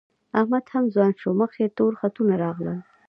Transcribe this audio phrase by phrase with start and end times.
[0.39, 2.77] احمد هم ځوان شو، مخ یې تور خطونه راغلي